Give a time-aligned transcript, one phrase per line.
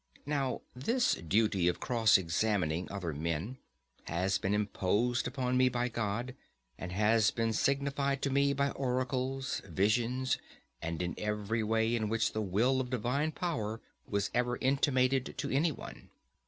[0.25, 3.59] Now this duty of cross examining other men
[4.05, 6.33] has been imposed upon me by God;
[6.75, 10.39] and has been signified to me by oracles, visions,
[10.81, 15.51] and in every way in which the will of divine power was ever intimated to
[15.51, 16.09] any one.